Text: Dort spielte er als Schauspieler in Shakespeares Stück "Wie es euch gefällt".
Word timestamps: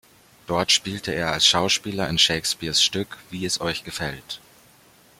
Dort 0.47 0.71
spielte 0.71 1.13
er 1.13 1.31
als 1.31 1.45
Schauspieler 1.45 2.09
in 2.09 2.17
Shakespeares 2.17 2.81
Stück 2.81 3.19
"Wie 3.29 3.45
es 3.45 3.61
euch 3.61 3.83
gefällt". 3.83 4.41